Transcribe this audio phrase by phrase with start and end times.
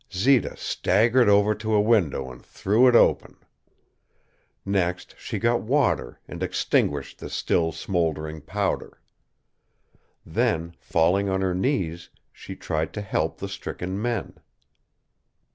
[0.11, 3.37] Zita staggered over to a window and threw it open.
[4.65, 8.99] Next she got water and extinguished the still smoldering powder.
[10.25, 14.39] Then, falling on her knees, she tried to help the stricken men.